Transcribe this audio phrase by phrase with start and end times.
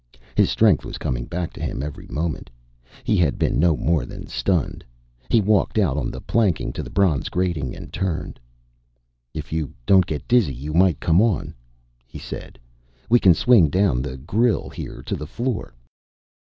[0.33, 2.49] His strength was coming back to him every moment.
[3.03, 4.83] He had been no more than stunned.
[5.29, 8.39] He walked out on the planking to the bronze grating and turned.
[9.35, 11.53] "If you don't get dizzy, you might come on,"
[12.07, 12.57] he said.
[13.11, 15.75] "We can swing down the grille here to the floor."